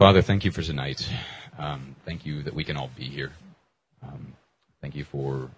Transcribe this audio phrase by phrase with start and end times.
[0.00, 1.06] Father, thank you for tonight.
[1.58, 3.32] Um, thank you that we can all be here.
[4.02, 4.32] Um,
[4.80, 5.50] thank you for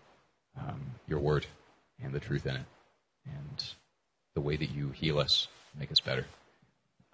[0.59, 1.47] um, your word
[2.03, 2.65] and the truth in it,
[3.25, 3.65] and
[4.35, 5.47] the way that you heal us,
[5.79, 6.27] make us better.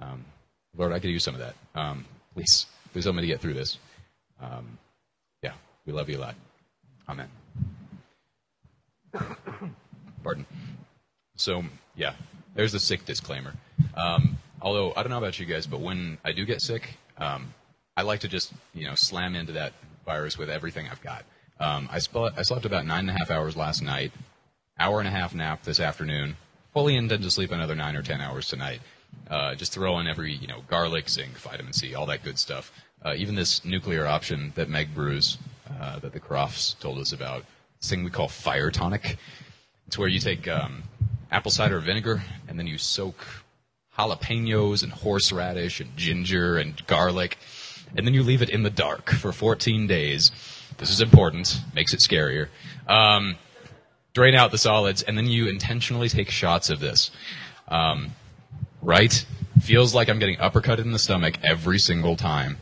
[0.01, 0.25] Um,
[0.75, 1.55] Lord, I could use some of that.
[1.75, 2.65] Um, please,
[2.95, 3.77] please help me to get through this.
[4.41, 4.79] Um,
[5.43, 5.53] yeah,
[5.85, 6.35] we love you a lot.
[7.11, 7.29] Amen.
[10.25, 10.47] Pardon.
[11.37, 11.63] So,
[11.95, 12.15] yeah,
[12.55, 13.53] there's the sick disclaimer.
[14.61, 17.53] Although I don't know about you guys, but when I do get sick, um,
[17.97, 19.73] I like to just you know slam into that
[20.05, 21.25] virus with everything I've got.
[21.61, 24.13] Um, I, slept, I slept about nine and a half hours last night,
[24.79, 26.37] hour and a half nap this afternoon.
[26.73, 28.81] Fully intend to sleep another nine or ten hours tonight.
[29.29, 32.73] Uh, just throw in every you know garlic, zinc, vitamin C, all that good stuff.
[33.05, 35.39] Uh, even this nuclear option that Meg brews,
[35.81, 37.45] uh, that the Crofts told us about,
[37.81, 39.17] this thing we call fire tonic.
[39.87, 40.83] It's where you take um,
[41.31, 43.25] apple cider vinegar and then you soak
[43.99, 47.39] jalapenos and horseradish and ginger and garlic,
[47.97, 50.31] and then you leave it in the dark for 14 days.
[50.77, 52.49] This is important, makes it scarier.
[52.87, 53.37] Um,
[54.15, 57.11] drain out the solids, and then you intentionally take shots of this.
[57.69, 58.13] Um,
[58.83, 59.25] right?
[59.61, 62.59] Feels like I'm getting uppercutted in the stomach every single time.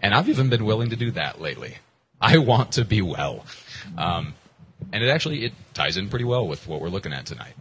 [0.00, 1.78] And I've even been willing to do that lately.
[2.20, 3.44] I want to be well.
[3.96, 4.34] Um,
[4.92, 7.54] and it actually it ties in pretty well with what we're looking at tonight.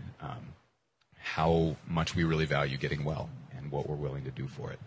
[1.37, 4.79] How much we really value getting well and what we're willing to do for it.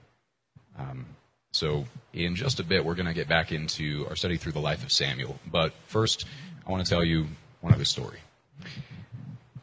[0.77, 1.07] Um,
[1.53, 4.61] so, in just a bit, we're going to get back into our study through the
[4.61, 5.39] life of Samuel.
[5.47, 6.25] But first,
[6.67, 7.29] I want to tell you
[7.61, 8.19] one other story.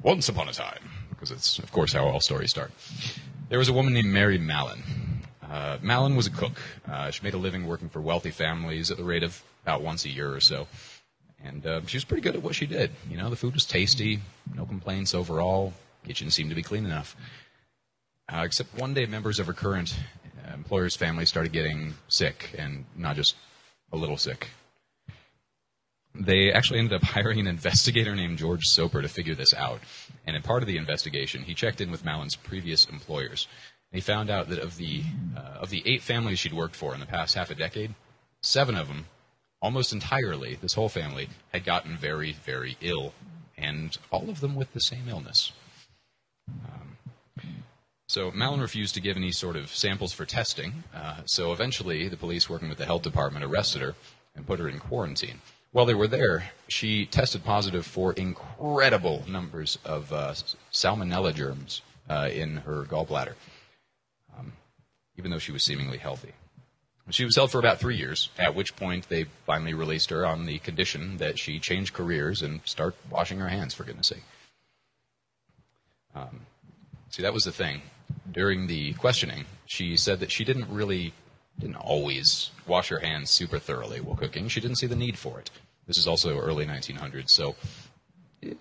[0.02, 0.80] Once upon a time,
[1.10, 2.72] because it's, of course, how all stories start,
[3.50, 4.82] there was a woman named Mary Mallon.
[5.44, 6.62] Uh, Mallon was a cook.
[6.90, 10.06] Uh, she made a living working for wealthy families at the rate of about once
[10.06, 10.68] a year or so.
[11.44, 12.92] And uh, she was pretty good at what she did.
[13.10, 14.22] You know, the food was tasty,
[14.56, 15.74] no complaints overall.
[16.08, 17.16] Kitchen seemed to be clean enough.
[18.30, 19.96] Uh, except one day, members of her current
[20.46, 23.36] uh, employer's family started getting sick, and not just
[23.92, 24.50] a little sick.
[26.14, 29.82] They actually ended up hiring an investigator named George Soper to figure this out.
[30.26, 33.48] And in part of the investigation, he checked in with Mallon's previous employers.
[33.92, 35.04] He found out that of the
[35.36, 37.96] uh, of the eight families she'd worked for in the past half a decade,
[38.42, 39.06] seven of them,
[39.62, 43.14] almost entirely, this whole family, had gotten very, very ill,
[43.58, 45.54] and all of them with the same illness.
[46.50, 46.98] Um,
[48.08, 50.84] so Mallon refused to give any sort of samples for testing.
[50.94, 53.96] Uh, so eventually, the police, working with the health department, arrested her
[54.36, 55.42] and put her in quarantine.
[55.72, 60.34] While they were there, she tested positive for incredible numbers of uh,
[60.72, 63.34] salmonella germs uh, in her gallbladder,
[64.38, 64.54] um,
[65.18, 66.32] even though she was seemingly healthy.
[67.10, 70.46] She was held for about three years, at which point they finally released her on
[70.46, 74.24] the condition that she change careers and start washing her hands, for goodness sake.
[76.18, 76.42] Um,
[77.10, 77.82] see, that was the thing.
[78.32, 81.14] During the questioning, she said that she didn't really,
[81.60, 84.48] didn't always wash her hands super thoroughly while cooking.
[84.48, 85.50] She didn't see the need for it.
[85.88, 87.56] This is also early 1900s, so
[88.44, 88.52] eh,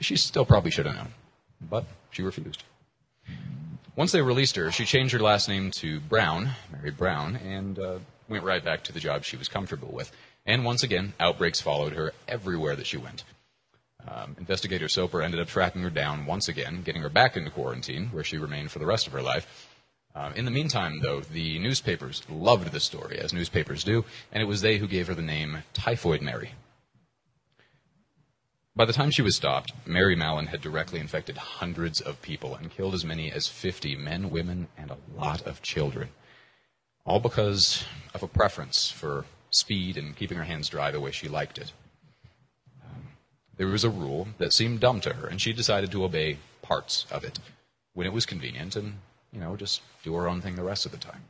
[0.00, 1.08] she still probably should have known,
[1.60, 2.64] but she refused.
[3.96, 7.98] Once they released her, she changed her last name to Brown, Mary Brown, and uh,
[8.28, 10.12] went right back to the job she was comfortable with.
[10.46, 13.24] And once again, outbreaks followed her everywhere that she went.
[14.08, 18.08] Um, Investigator Soper ended up tracking her down once again, getting her back into quarantine,
[18.08, 19.68] where she remained for the rest of her life.
[20.14, 24.46] Um, in the meantime, though, the newspapers loved the story, as newspapers do, and it
[24.46, 26.52] was they who gave her the name Typhoid Mary.
[28.74, 32.70] By the time she was stopped, Mary Mallon had directly infected hundreds of people and
[32.70, 36.08] killed as many as 50 men, women, and a lot of children.
[37.04, 37.84] All because
[38.14, 41.72] of a preference for speed and keeping her hands dry the way she liked it.
[43.60, 47.04] There was a rule that seemed dumb to her, and she decided to obey parts
[47.10, 47.38] of it
[47.92, 48.94] when it was convenient and,
[49.34, 51.24] you know, just do her own thing the rest of the time.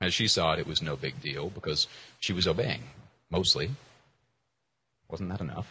[0.00, 1.86] As she saw it, it was no big deal because
[2.18, 2.82] she was obeying,
[3.30, 3.70] mostly.
[5.08, 5.68] Wasn't that enough?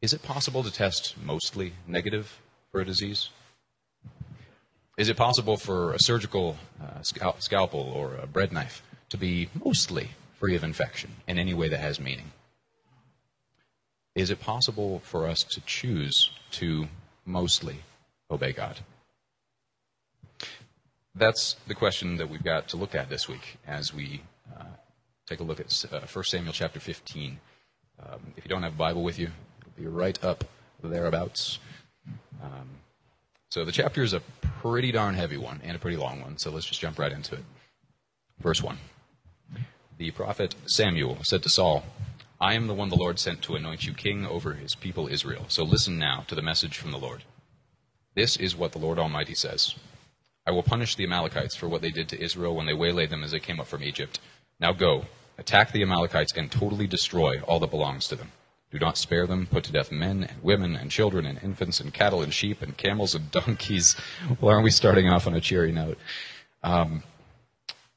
[0.00, 2.38] Is it possible to test mostly negative
[2.70, 3.30] for a disease?
[4.96, 10.10] Is it possible for a surgical uh, scalpel or a bread knife to be mostly
[10.38, 12.30] free of infection in any way that has meaning?
[14.18, 16.88] Is it possible for us to choose to
[17.24, 17.76] mostly
[18.28, 18.80] obey God?
[21.14, 24.22] That's the question that we've got to look at this week as we
[24.58, 24.64] uh,
[25.28, 27.38] take a look at uh, 1 Samuel chapter 15.
[28.00, 29.30] Um, if you don't have a Bible with you,
[29.60, 30.42] it'll be right up
[30.82, 31.60] thereabouts.
[32.42, 32.70] Um,
[33.50, 34.22] so the chapter is a
[34.60, 37.36] pretty darn heavy one and a pretty long one, so let's just jump right into
[37.36, 37.44] it.
[38.40, 38.78] Verse 1.
[39.96, 41.84] The prophet Samuel said to Saul,
[42.40, 45.46] I am the one the Lord sent to anoint you king over his people Israel.
[45.48, 47.24] So listen now to the message from the Lord.
[48.14, 49.74] This is what the Lord Almighty says
[50.46, 53.22] I will punish the Amalekites for what they did to Israel when they waylaid them
[53.22, 54.20] as they came up from Egypt.
[54.60, 55.04] Now go,
[55.36, 58.32] attack the Amalekites and totally destroy all that belongs to them.
[58.70, 59.46] Do not spare them.
[59.46, 62.76] Put to death men and women and children and infants and cattle and sheep and
[62.76, 63.96] camels and donkeys.
[64.40, 65.98] Well, aren't we starting off on a cheery note?
[66.62, 67.02] Um,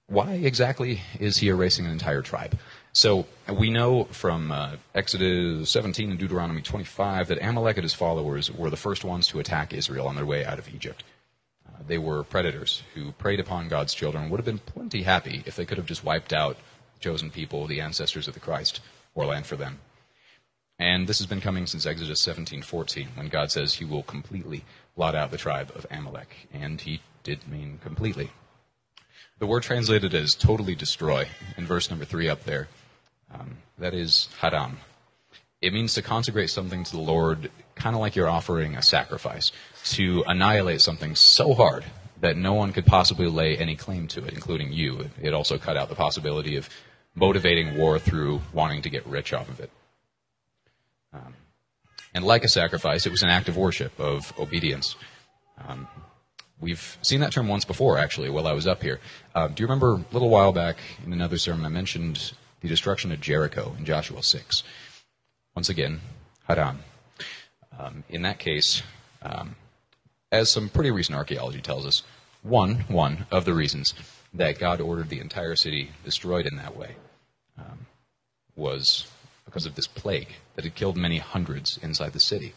[0.07, 2.57] why exactly is he erasing an entire tribe?
[2.93, 8.51] So we know from uh, Exodus 17 and Deuteronomy 25 that Amalek and his followers
[8.51, 11.05] were the first ones to attack Israel on their way out of Egypt.
[11.65, 14.29] Uh, they were predators who preyed upon God's children.
[14.29, 16.57] Would have been plenty happy if they could have just wiped out
[16.99, 18.81] chosen people, the ancestors of the Christ,
[19.15, 19.79] or land for them.
[20.77, 24.65] And this has been coming since Exodus 17:14, when God says He will completely
[24.97, 28.31] blot out the tribe of Amalek, and He did mean completely.
[29.39, 31.27] The word translated as totally destroy
[31.57, 32.67] in verse number three up there
[33.33, 34.75] um, that is herem.
[35.61, 39.51] It means to consecrate something to the Lord, kind of like you're offering a sacrifice,
[39.85, 41.85] to annihilate something so hard
[42.19, 45.09] that no one could possibly lay any claim to it, including you.
[45.21, 46.69] It also cut out the possibility of
[47.15, 49.71] motivating war through wanting to get rich off of it.
[51.13, 51.33] Um,
[52.13, 54.95] and like a sacrifice, it was an act of worship, of obedience.
[55.67, 55.87] Um,
[56.59, 58.99] we've seen that term once before, actually, while I was up here.
[59.35, 63.11] Uh, do you remember a little while back in another sermon I mentioned the destruction
[63.11, 64.63] of Jericho in Joshua 6.
[65.55, 66.01] Once again,
[66.47, 66.77] Herem.
[67.77, 68.83] Um, in that case,
[69.21, 69.55] um,
[70.31, 72.03] as some pretty recent archaeology tells us,
[72.43, 73.93] one, one of the reasons
[74.33, 76.95] that God ordered the entire city destroyed in that way
[77.57, 77.85] um,
[78.55, 79.07] was
[79.45, 82.53] because of this plague that had killed many hundreds inside the city.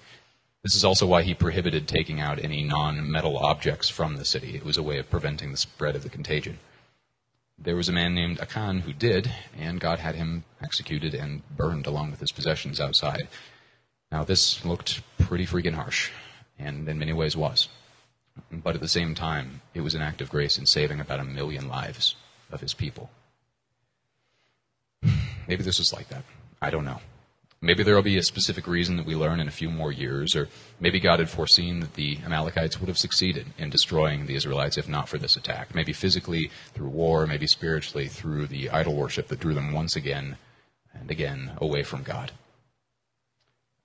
[0.63, 4.55] This is also why he prohibited taking out any non metal objects from the city.
[4.55, 6.59] It was a way of preventing the spread of the contagion.
[7.59, 11.87] There was a man named Achan who did, and God had him executed and burned
[11.87, 13.29] along with his possessions outside.
[14.11, 16.11] Now, this looked pretty freaking harsh,
[16.59, 17.69] and in many ways was.
[18.51, 21.25] But at the same time, it was an act of grace in saving about a
[21.25, 22.17] million lives
[22.51, 23.11] of his people.
[25.49, 26.25] Maybe this is like that.
[26.61, 27.01] I don't know.
[27.65, 30.37] Maybe there will be a specific reason that we learn in a few more years,
[30.37, 30.51] or
[30.81, 34.87] maybe God had foreseen that the Amalekites would have succeeded in destroying the Israelites if
[34.87, 35.75] not for this attack.
[35.75, 40.37] Maybe physically through war, maybe spiritually through the idol worship that drew them once again
[40.93, 42.33] and again away from God.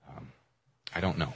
[0.10, 0.28] Um,
[0.94, 1.34] I don't know.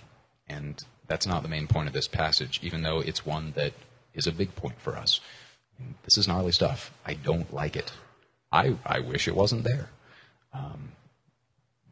[0.50, 3.72] And that's not the main point of this passage, even though it's one that
[4.14, 5.22] is a big point for us.
[6.04, 6.92] This is gnarly stuff.
[7.06, 7.94] I don't like it.
[8.52, 9.88] I, I wish it wasn't there.
[10.54, 10.92] Um,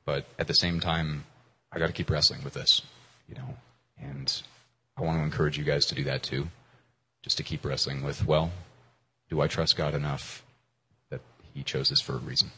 [0.06, 1.26] but at the same time,
[1.72, 2.82] I got to keep wrestling with this,
[3.28, 3.56] you know.
[4.00, 4.42] And
[4.98, 6.48] I want to encourage you guys to do that too,
[7.22, 8.52] just to keep wrestling with, well,
[9.30, 10.44] do I trust God enough
[11.10, 11.22] that
[11.54, 12.52] He chose this for a reason?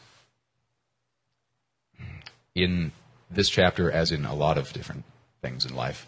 [2.54, 2.92] In
[3.30, 5.04] this chapter, as in a lot of different
[5.42, 6.06] things in life,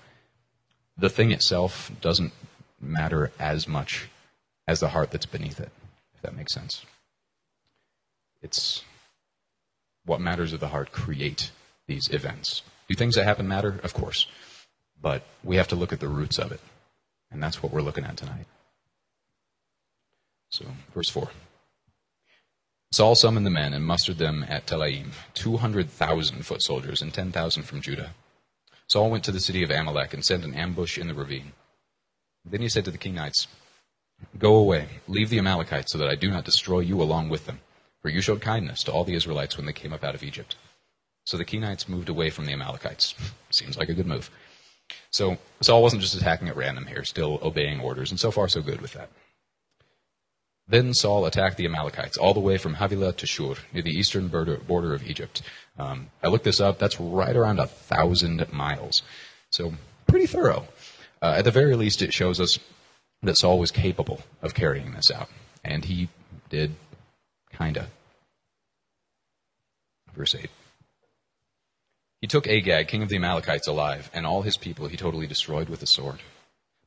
[0.96, 2.32] the thing itself doesn't
[2.80, 4.08] matter as much
[4.66, 5.70] as the heart that's beneath it,
[6.14, 6.84] if that makes sense.
[8.42, 8.82] It's
[10.06, 11.50] what matters of the heart create
[11.86, 12.62] these events.
[12.88, 13.80] Do things that happen matter?
[13.82, 14.26] Of course.
[15.00, 16.60] But we have to look at the roots of it.
[17.30, 18.46] And that's what we're looking at tonight.
[20.50, 20.64] So,
[20.94, 21.28] verse 4.
[22.92, 27.80] Saul summoned the men and mustered them at Telaim, 200,000 foot soldiers and 10,000 from
[27.80, 28.14] Judah.
[28.88, 31.52] Saul went to the city of Amalek and set an ambush in the ravine.
[32.44, 33.48] Then he said to the Kenites,
[34.38, 37.60] Go away, leave the Amalekites so that I do not destroy you along with them.
[38.06, 40.54] For you showed kindness to all the Israelites when they came up out of Egypt.
[41.24, 43.16] So the Kenites moved away from the Amalekites.
[43.50, 44.30] Seems like a good move.
[45.10, 48.62] So Saul wasn't just attacking at random here, still obeying orders, and so far so
[48.62, 49.08] good with that.
[50.68, 54.28] Then Saul attacked the Amalekites all the way from Havilah to Shur, near the eastern
[54.28, 55.42] border border of Egypt.
[55.76, 56.78] Um, I looked this up.
[56.78, 59.02] That's right around a thousand miles.
[59.50, 59.72] So
[60.06, 60.68] pretty thorough.
[61.20, 62.56] Uh, at the very least, it shows us
[63.24, 65.28] that Saul was capable of carrying this out.
[65.64, 66.08] And he
[66.48, 66.76] did,
[67.56, 67.88] kinda.
[70.14, 70.50] Verse 8.
[72.22, 75.68] He took Agag, king of the Amalekites, alive, and all his people he totally destroyed
[75.68, 76.20] with the sword.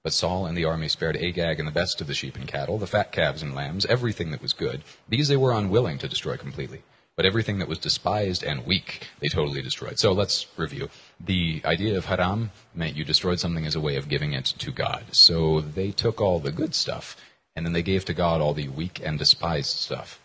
[0.01, 2.77] But Saul and the army spared Agag and the best of the sheep and cattle,
[2.77, 4.83] the fat calves and lambs, everything that was good.
[5.07, 6.81] These they were unwilling to destroy completely.
[7.15, 9.99] But everything that was despised and weak, they totally destroyed.
[9.99, 10.89] So let's review.
[11.19, 14.71] The idea of herem meant you destroyed something as a way of giving it to
[14.71, 15.03] God.
[15.11, 17.17] So they took all the good stuff,
[17.55, 20.19] and then they gave to God all the weak and despised stuff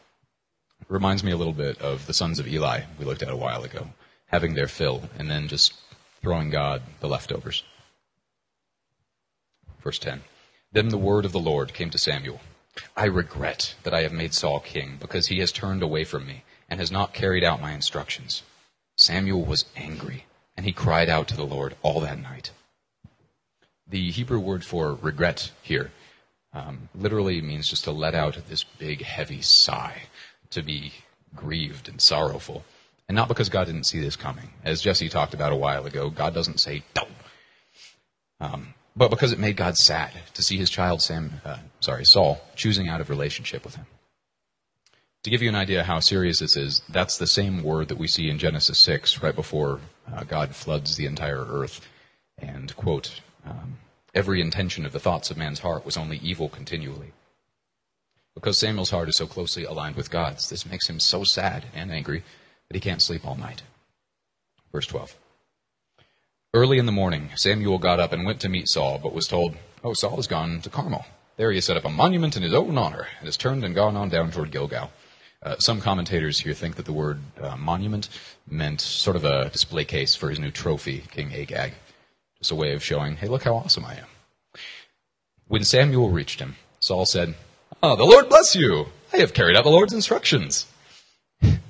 [0.89, 3.65] reminds me a little bit of the sons of Eli we looked at a while
[3.65, 3.89] ago,
[4.27, 5.75] having their fill and then just
[6.23, 7.63] throwing God the leftovers.
[9.83, 10.23] Verse 10
[10.73, 12.41] Then the word of the Lord came to Samuel
[12.97, 16.43] I regret that I have made Saul king, because he has turned away from me
[16.69, 18.43] and has not carried out my instructions.
[18.97, 20.27] Samuel was angry,
[20.57, 22.51] and he cried out to the Lord all that night.
[23.87, 25.93] The Hebrew word for regret here
[26.53, 30.03] um, literally means just to let out this big, heavy sigh,
[30.55, 30.93] to be
[31.37, 32.65] grieved and sorrowful.
[33.09, 34.51] And not because God didn't see this coming.
[34.65, 37.09] As Jesse talked about a while ago, God doesn't say, don't.
[38.41, 42.41] Um, but because it made God sad to see his child Sam, uh, sorry, Saul,
[42.55, 43.87] choosing out of relationship with him.
[45.25, 48.07] To give you an idea how serious this is, that's the same word that we
[48.07, 49.81] see in Genesis 6, right before
[50.13, 51.81] uh, God floods the entire earth.
[52.39, 53.79] And, quote, um,
[54.15, 57.13] every intention of the thoughts of man's heart was only evil continually.
[58.35, 61.93] Because Samuel's heart is so closely aligned with God's, this makes him so sad and
[61.93, 62.23] angry
[62.69, 63.63] that he can't sleep all night.
[64.73, 65.17] Verse 12.
[66.53, 69.57] Early in the morning, Samuel got up and went to meet Saul, but was told,
[69.83, 71.05] Oh, Saul has gone to Carmel.
[71.37, 73.75] There he has set up a monument in his own honor and has turned and
[73.75, 74.91] gone on down toward Gilgal.
[75.43, 78.09] Uh, some commentators here think that the word uh, monument
[78.49, 81.75] meant sort of a display case for his new trophy, King Agag.
[82.39, 84.07] Just a way of showing, hey, look how awesome I am.
[85.47, 87.35] When Samuel reached him, Saul said,
[87.87, 88.87] Ah, the Lord bless you!
[89.13, 90.65] I have carried out the Lord's instructions.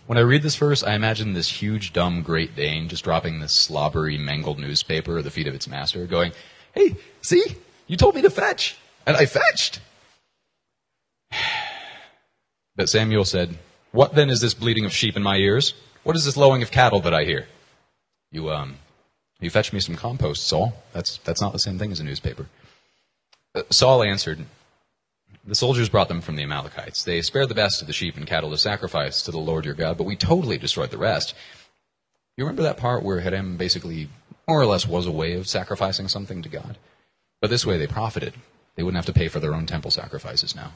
[0.06, 3.52] When I read this verse, I imagine this huge, dumb Great Dane just dropping this
[3.52, 6.30] slobbery, mangled newspaper at the feet of its master, going,
[6.72, 7.56] Hey, see?
[7.88, 9.80] You told me to fetch, and I fetched.
[12.76, 13.58] But Samuel said,
[13.90, 15.74] What then is this bleating of sheep in my ears?
[16.04, 17.48] What is this lowing of cattle that I hear?
[18.30, 18.76] You, um,
[19.40, 20.80] you fetch me some compost, Saul.
[20.92, 22.46] That's, that's not the same thing as a newspaper.
[23.52, 24.46] Uh, Saul answered,
[25.46, 27.04] The soldiers brought them from the Amalekites.
[27.04, 29.74] They spared the best of the sheep and cattle to sacrifice to the Lord your
[29.74, 31.34] God, but we totally destroyed the rest.
[32.36, 34.08] You remember that part where herem basically,
[34.48, 36.78] more or less, was a way of sacrificing something to God?
[37.42, 38.34] But this way they profited.
[38.74, 40.72] They wouldn't have to pay for their own temple sacrifices now.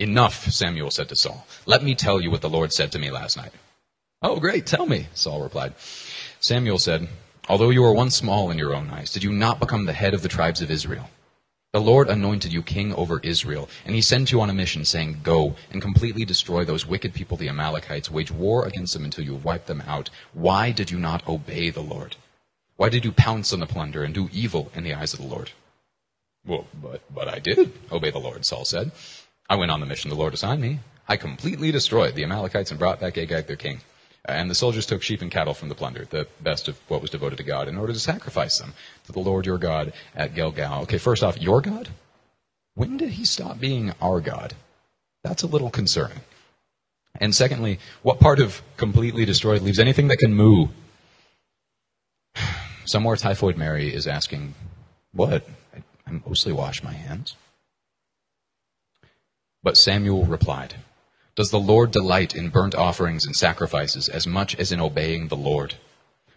[0.00, 1.46] Enough, Samuel said to Saul.
[1.66, 3.52] Let me tell you what the Lord said to me last night.
[4.22, 5.74] Oh, great, tell me, Saul replied.
[6.40, 7.08] Samuel said,
[7.48, 10.14] Although you were once small in your own eyes, did you not become the head
[10.14, 11.08] of the tribes of Israel?
[11.74, 15.22] The Lord anointed you king over Israel, and he sent you on a mission, saying,
[15.24, 19.34] Go and completely destroy those wicked people, the Amalekites, wage war against them until you
[19.34, 20.08] wipe them out.
[20.34, 22.14] Why did you not obey the Lord?
[22.76, 25.26] Why did you pounce on the plunder and do evil in the eyes of the
[25.26, 25.50] Lord?
[26.46, 28.92] Well, but, but I did obey the Lord, Saul said.
[29.50, 30.78] I went on the mission the Lord assigned me.
[31.08, 33.80] I completely destroyed the Amalekites and brought back Agag their king.
[34.26, 37.02] Uh, and the soldiers took sheep and cattle from the plunder, the best of what
[37.02, 38.72] was devoted to God, in order to sacrifice them
[39.06, 40.82] to the Lord your God at Gilgal.
[40.82, 41.88] Okay, first off, your God?
[42.74, 44.54] When did he stop being our God?
[45.22, 46.20] That's a little concerning.
[47.20, 50.70] And secondly, what part of completely destroyed leaves anything that can move?
[52.84, 54.54] Somewhere Typhoid Mary is asking,
[55.12, 55.46] What?
[56.06, 57.36] I mostly wash my hands.
[59.62, 60.74] But Samuel replied,
[61.36, 65.36] Does the Lord delight in burnt offerings and sacrifices as much as in obeying the
[65.36, 65.74] Lord?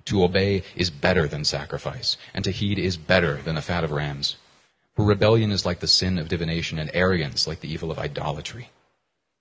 [0.05, 3.91] To obey is better than sacrifice, and to heed is better than the fat of
[3.91, 4.37] rams.
[4.95, 8.69] For rebellion is like the sin of divination, and arrogance like the evil of idolatry.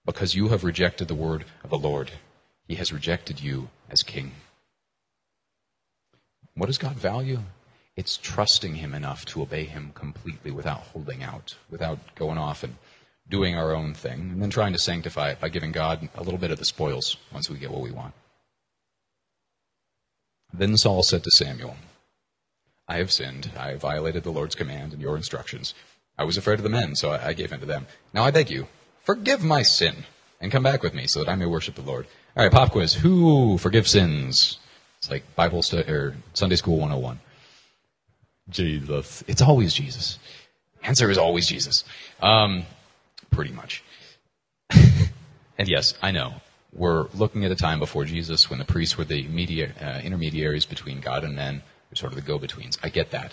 [0.05, 2.11] Because you have rejected the word of the Lord,
[2.69, 4.33] he has rejected you as king.
[6.55, 7.41] What does God value?
[7.97, 12.77] It's trusting him enough to obey him completely without holding out, without going off and
[13.28, 16.38] doing our own thing, and then trying to sanctify it by giving God a little
[16.38, 18.14] bit of the spoils once we get what we want.
[20.52, 21.76] Then Saul said to Samuel,
[22.88, 23.50] I have sinned.
[23.59, 25.75] I violated the Lord's command and your instructions.
[26.16, 27.87] I was afraid of the men, so I gave in to them.
[28.14, 28.68] Now I beg you,
[29.02, 30.04] forgive my sin,
[30.40, 32.06] and come back with me so that I may worship the Lord.
[32.37, 32.95] All right, pop quiz.
[32.95, 34.59] Who forgives sins?
[34.99, 37.18] It's like Bible stu- or Sunday School 101.
[38.49, 39.25] Jesus.
[39.26, 40.18] It's always Jesus.
[40.83, 41.85] Answer is always Jesus.
[42.21, 42.64] Um,
[43.30, 43.83] pretty much.
[44.71, 46.35] and yes, I know.
[46.73, 50.66] We're looking at a time before Jesus when the priests were the media, uh, intermediaries
[50.66, 51.62] between God and men,
[51.95, 52.78] sort of the go betweens.
[52.83, 53.33] I get that.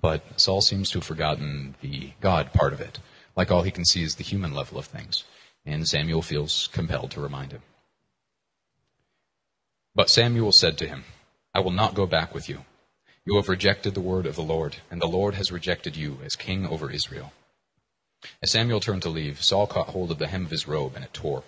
[0.00, 3.00] But Saul seems to have forgotten the God part of it.
[3.36, 5.24] Like all he can see is the human level of things.
[5.66, 7.62] And Samuel feels compelled to remind him.
[9.94, 11.04] But Samuel said to him,
[11.54, 12.64] I will not go back with you.
[13.24, 16.36] You have rejected the word of the Lord, and the Lord has rejected you as
[16.36, 17.32] king over Israel.
[18.42, 21.04] As Samuel turned to leave, Saul caught hold of the hem of his robe, and
[21.04, 21.44] it tore.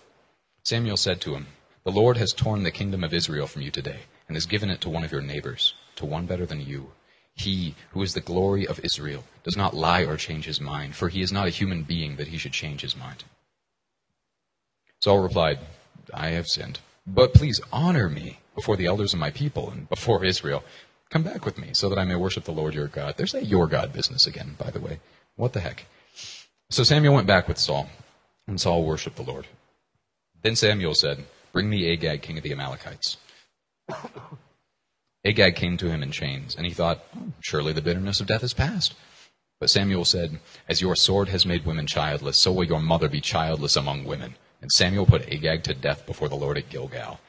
[0.64, 1.48] Samuel said to him,
[1.84, 4.80] The Lord has torn the kingdom of Israel from you today, and has given it
[4.82, 6.92] to one of your neighbors, to one better than you.
[7.34, 11.08] He, who is the glory of Israel, does not lie or change his mind, for
[11.08, 13.24] he is not a human being that he should change his mind.
[15.00, 15.58] Saul replied,
[16.14, 20.24] I have sinned, but please honor me before the elders of my people and before
[20.24, 20.62] Israel.
[21.10, 23.16] Come back with me so that I may worship the Lord your God.
[23.16, 25.00] There's that your God business again, by the way.
[25.36, 25.86] What the heck?
[26.72, 27.90] So Samuel went back with Saul,
[28.46, 29.46] and Saul worshipped the Lord.
[30.40, 33.18] Then Samuel said, Bring me Agag, king of the Amalekites.
[35.26, 37.04] Agag came to him in chains, and he thought,
[37.40, 38.94] Surely the bitterness of death is past.
[39.60, 43.20] But Samuel said, As your sword has made women childless, so will your mother be
[43.20, 44.36] childless among women.
[44.62, 47.20] And Samuel put Agag to death before the Lord at Gilgal.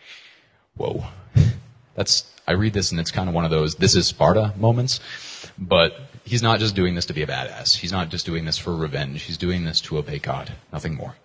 [0.77, 1.03] Whoa.
[1.95, 5.01] That's, I read this and it's kind of one of those, this is Sparta moments.
[5.59, 7.75] But he's not just doing this to be a badass.
[7.75, 9.24] He's not just doing this for revenge.
[9.24, 10.51] He's doing this to obey God.
[10.72, 11.15] Nothing more.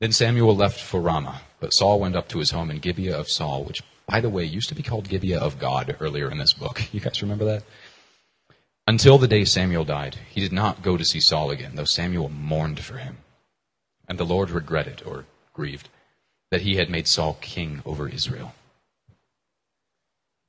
[0.00, 3.28] Then Samuel left for Ramah, but Saul went up to his home in Gibeah of
[3.28, 6.54] Saul, which, by the way, used to be called Gibeah of God earlier in this
[6.54, 6.82] book.
[6.92, 7.62] You guys remember that?
[8.86, 12.30] Until the day Samuel died, he did not go to see Saul again, though Samuel
[12.30, 13.18] mourned for him.
[14.08, 15.88] And the Lord regretted, or grieved,
[16.50, 18.54] that he had made Saul king over Israel.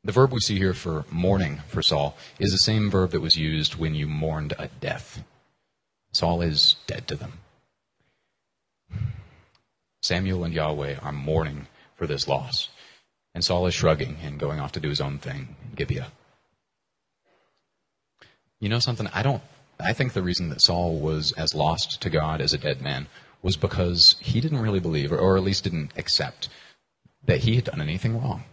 [0.03, 3.35] The verb we see here for mourning for Saul is the same verb that was
[3.35, 5.23] used when you mourned a death.
[6.11, 7.33] Saul is dead to them.
[10.01, 12.69] Samuel and Yahweh are mourning for this loss.
[13.35, 16.11] And Saul is shrugging and going off to do his own thing in Gibeah.
[18.59, 19.07] You know something?
[19.13, 19.43] I don't.
[19.79, 23.07] I think the reason that Saul was as lost to God as a dead man
[23.41, 26.49] was because he didn't really believe, or, or at least didn't accept,
[27.25, 28.43] that he had done anything wrong.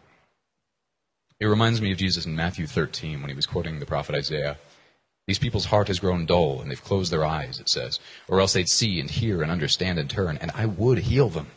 [1.41, 4.59] It reminds me of Jesus in Matthew 13 when he was quoting the prophet Isaiah.
[5.27, 8.55] These people's heart has grown dull, and they've closed their eyes, it says, or else
[8.55, 11.49] they'd see and hear and understand and turn, and I would heal them.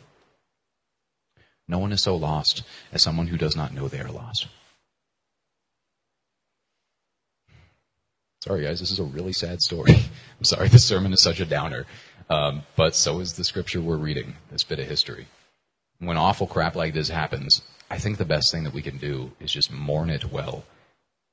[1.66, 4.46] No one is so lost as someone who does not know they are lost.
[8.44, 9.94] Sorry, guys, this is a really sad story.
[10.38, 11.86] I'm sorry this sermon is such a downer.
[12.28, 15.26] Um, but so is the scripture we're reading, this bit of history.
[15.98, 17.62] When awful crap like this happens,
[17.92, 20.64] I think the best thing that we can do is just mourn it well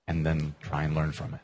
[0.10, 1.40] and then try and learn from it.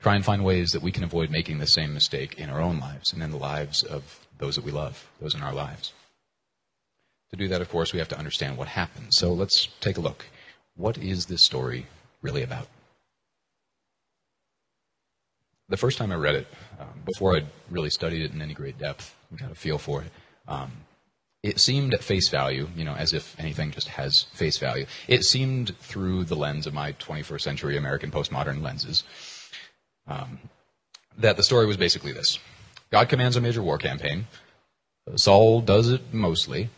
[0.00, 2.80] Try and find ways that we can avoid making the same mistake in our own
[2.80, 5.92] lives and in the lives of those that we love, those in our lives.
[7.30, 9.08] To do that, of course, we have to understand what happened.
[9.10, 10.24] So let's take a look.
[10.76, 11.86] What is this story
[12.22, 12.68] really about?
[15.68, 16.46] the first time I read it,
[16.80, 20.10] um, before I'd really studied it in any great depth got a feel for it,
[20.46, 20.72] um,
[21.42, 24.86] it seemed at face value, you know, as if anything just has face value.
[25.06, 29.04] It seemed through the lens of my 21st century American postmodern lenses
[30.08, 30.38] um,
[31.16, 32.38] that the story was basically this:
[32.90, 34.26] God commands a major war campaign.
[35.16, 36.70] Saul does it mostly.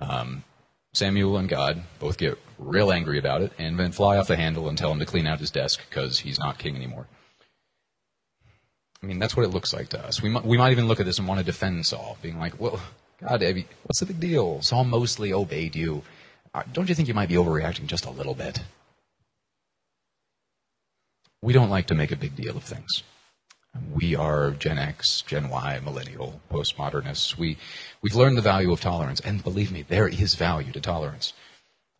[0.00, 0.44] Um,
[0.92, 4.68] Samuel and God both get real angry about it and then fly off the handle
[4.68, 7.08] and tell him to clean out his desk because he's not king anymore.
[9.02, 10.22] I mean, that's what it looks like to us.
[10.22, 12.80] We we might even look at this and want to defend Saul, being like, well,
[13.26, 13.42] God,
[13.84, 14.60] what's the big deal?
[14.60, 16.02] Saul mostly obeyed you.
[16.52, 18.60] Uh, don't you think you might be overreacting just a little bit?
[21.40, 23.02] We don't like to make a big deal of things.
[23.92, 27.38] We are Gen X, Gen Y, millennial, postmodernists.
[27.38, 27.56] We,
[28.02, 31.32] we've learned the value of tolerance, and believe me, there is value to tolerance.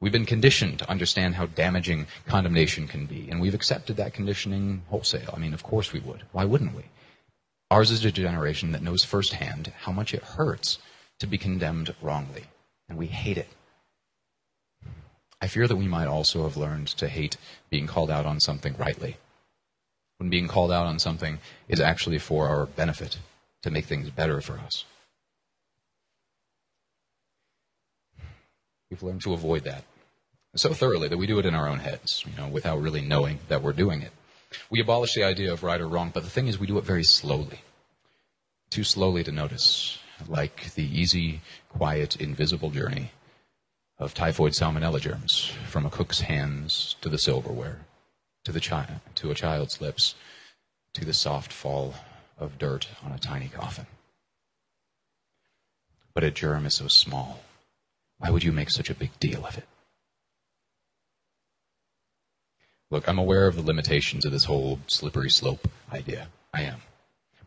[0.01, 4.83] We've been conditioned to understand how damaging condemnation can be, and we've accepted that conditioning
[4.89, 5.33] wholesale.
[5.35, 6.25] I mean, of course we would.
[6.33, 6.85] Why wouldn't we?
[7.71, 10.79] Ours is a generation that knows firsthand how much it hurts
[11.20, 12.44] to be condemned wrongly,
[12.88, 13.48] and we hate it.
[15.40, 17.37] I fear that we might also have learned to hate
[17.70, 19.16] being called out on something rightly.
[20.18, 23.18] When being called out on something is actually for our benefit,
[23.62, 24.85] to make things better for us.
[28.90, 29.85] We've learned to avoid that
[30.57, 33.38] so thoroughly that we do it in our own heads, you know, without really knowing
[33.48, 34.12] that we're doing it.
[34.70, 36.85] We abolish the idea of right or wrong, but the thing is, we do it
[36.85, 37.61] very slowly.
[38.70, 39.98] Too slowly to notice,
[40.29, 43.11] like the easy, quiet, invisible journey
[43.98, 47.81] of typhoid salmonella germs from a cook's hands to the silverware,
[48.44, 50.14] to, the chi- to a child's lips,
[50.94, 51.94] to the soft fall
[52.38, 53.87] of dirt on a tiny coffin.
[56.12, 57.40] But a germ is so small
[58.18, 59.66] why would you make such a big deal of it?
[62.90, 66.29] Look, I'm aware of the limitations of this whole slippery slope idea.
[66.53, 66.81] I am.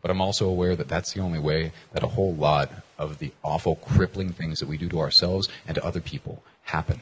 [0.00, 3.32] But I'm also aware that that's the only way that a whole lot of the
[3.42, 7.00] awful, crippling things that we do to ourselves and to other people happen.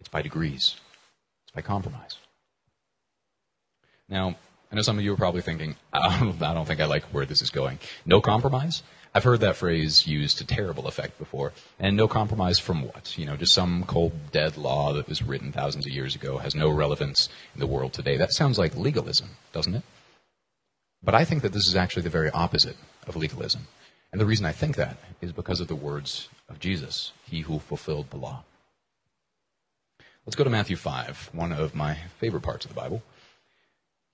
[0.00, 0.76] It's by degrees,
[1.44, 2.18] it's by compromise.
[4.08, 4.36] Now,
[4.70, 7.04] I know some of you are probably thinking, I don't, I don't think I like
[7.04, 7.78] where this is going.
[8.04, 8.82] No compromise?
[9.14, 11.52] I've heard that phrase used to terrible effect before.
[11.78, 13.16] And no compromise from what?
[13.16, 16.56] You know, just some cold, dead law that was written thousands of years ago has
[16.56, 18.16] no relevance in the world today.
[18.16, 19.84] That sounds like legalism, doesn't it?
[21.04, 23.66] But I think that this is actually the very opposite of legalism.
[24.10, 27.58] And the reason I think that is because of the words of Jesus, he who
[27.58, 28.44] fulfilled the law.
[30.24, 33.02] Let's go to Matthew 5, one of my favorite parts of the Bible.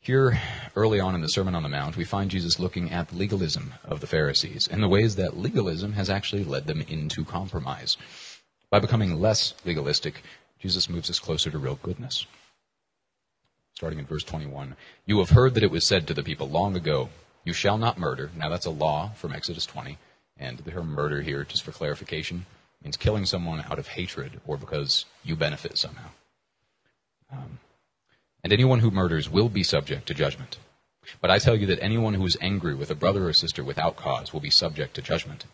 [0.00, 0.40] Here,
[0.74, 3.74] early on in the Sermon on the Mount, we find Jesus looking at the legalism
[3.84, 7.96] of the Pharisees and the ways that legalism has actually led them into compromise.
[8.70, 10.22] By becoming less legalistic,
[10.58, 12.26] Jesus moves us closer to real goodness.
[13.80, 14.76] Starting in verse 21.
[15.06, 17.08] You have heard that it was said to the people long ago,
[17.46, 18.30] You shall not murder.
[18.36, 19.96] Now that's a law from Exodus 20.
[20.36, 22.44] And the term murder here, just for clarification,
[22.84, 26.10] means killing someone out of hatred or because you benefit somehow.
[27.32, 27.58] Um,
[28.44, 30.58] and anyone who murders will be subject to judgment.
[31.22, 33.96] But I tell you that anyone who is angry with a brother or sister without
[33.96, 35.46] cause will be subject to judgment.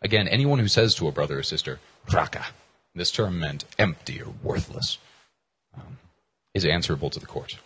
[0.00, 2.46] Again, anyone who says to a brother or sister, raca,
[2.94, 4.96] this term meant empty or worthless,
[6.58, 7.56] is answerable to the court.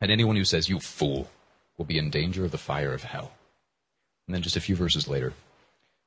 [0.00, 1.30] And anyone who says, you fool,
[1.78, 3.32] will be in danger of the fire of hell.
[4.26, 5.32] And then just a few verses later,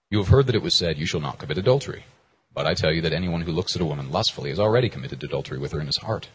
[0.10, 2.06] you have heard that it was said, you shall not commit adultery.
[2.54, 5.24] But I tell you that anyone who looks at a woman lustfully has already committed
[5.24, 6.30] adultery with her in his heart.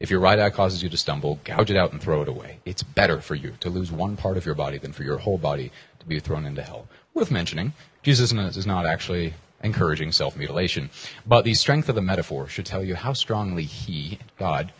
[0.00, 2.58] If your right eye causes you to stumble, gouge it out and throw it away.
[2.64, 5.38] It's better for you to lose one part of your body than for your whole
[5.38, 6.88] body to be thrown into hell.
[7.14, 10.90] Worth mentioning, Jesus is not actually encouraging self-mutilation,
[11.24, 14.72] but the strength of the metaphor should tell you how strongly he, God,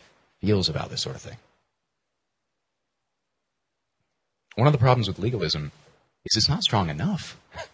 [0.44, 1.36] feels about this sort of thing.
[4.56, 5.72] One of the problems with legalism
[6.26, 7.38] is it's not strong enough.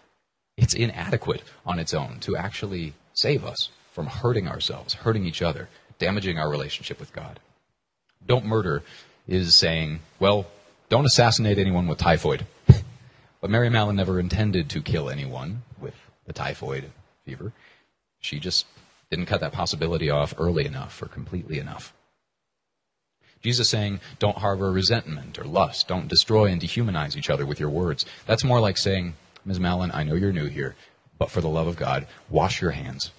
[0.57, 5.71] It's inadequate on its own to actually save us from hurting ourselves, hurting each other,
[5.99, 7.41] damaging our relationship with God.
[8.27, 8.83] Don't murder
[9.27, 10.45] is saying, well,
[10.91, 12.45] don't assassinate anyone with typhoid.
[13.41, 15.95] but Mary Mallon never intended to kill anyone with
[16.27, 16.93] the typhoid
[17.25, 17.55] fever.
[18.21, 18.67] She just
[19.11, 21.95] didn't cut that possibility off early enough or completely enough.
[23.43, 25.89] Jesus saying, don't harbor resentment or lust.
[25.89, 28.05] Don't destroy and dehumanize each other with your words.
[28.27, 29.59] That's more like saying, Ms.
[29.59, 30.77] Mallon, I know you're new here,
[31.19, 33.13] but for the love of God, wash your hands.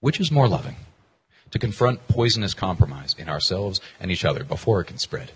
[0.00, 0.76] Which is more loving?
[1.50, 5.32] To confront poisonous compromise in ourselves and each other before it can spread,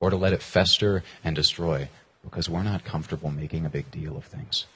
[0.00, 1.88] or to let it fester and destroy
[2.24, 4.66] because we're not comfortable making a big deal of things?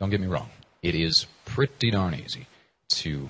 [0.00, 0.48] Don't get me wrong.
[0.82, 2.46] It is pretty darn easy
[2.90, 3.28] to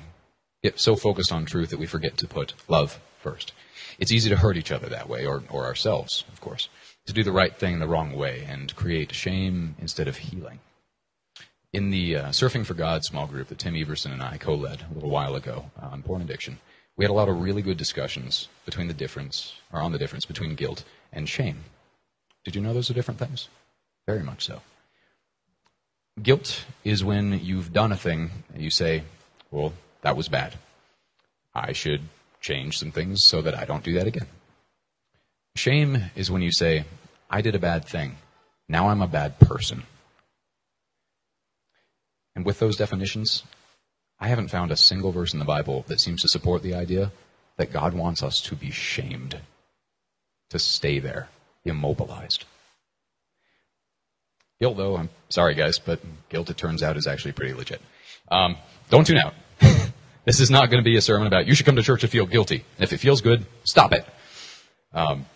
[0.62, 3.53] get so focused on truth that we forget to put love first.
[3.99, 6.68] It's easy to hurt each other that way, or, or ourselves, of course,
[7.07, 10.61] to do the right thing the wrong way and create shame instead of healing.
[11.73, 14.94] In the uh, Surfing for God small group that Tim Everson and I co-led a
[14.94, 16.59] little while ago uh, on porn addiction,
[16.97, 20.25] we had a lot of really good discussions between the difference, or on the difference
[20.25, 21.64] between guilt and shame.
[22.44, 23.49] Did you know those are different things?
[24.07, 24.62] Very much so.
[26.23, 29.05] Guilt is when you've done a thing and you say,
[29.51, 30.54] well, that was bad.
[31.54, 32.02] I should
[32.40, 34.26] change some things so that I don't do that again.
[35.56, 36.84] Shame is when you say,
[37.30, 38.16] I did a bad thing.
[38.68, 39.82] Now I'm a bad person.
[42.37, 43.42] And with those definitions,
[44.20, 47.11] I haven't found a single verse in the Bible that seems to support the idea
[47.56, 49.40] that God wants us to be shamed,
[50.50, 51.28] to stay there,
[51.64, 52.44] immobilized.
[54.61, 57.80] Guilt, though, I'm sorry guys, but guilt, it turns out, is actually pretty legit.
[58.30, 58.56] Um,
[58.90, 59.34] don't tune out.
[60.24, 62.09] This is not going to be a sermon about you should come to church to
[62.09, 62.64] feel guilty.
[62.78, 64.04] If it feels good, stop it.
[64.92, 65.26] Um,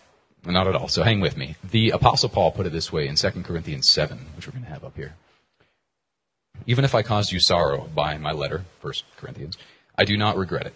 [0.45, 0.89] not at all.
[0.89, 1.57] So hang with me.
[1.63, 4.71] The Apostle Paul put it this way in 2 Corinthians 7, which we're going to
[4.71, 5.15] have up here.
[6.67, 9.57] Even if I caused you sorrow by my letter, 1 Corinthians,
[9.97, 10.75] I do not regret it.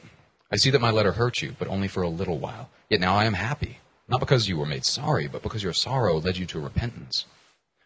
[0.51, 2.71] I see that my letter hurt you, but only for a little while.
[2.89, 6.21] Yet now I am happy, not because you were made sorry, but because your sorrow
[6.21, 7.27] led you to repentance.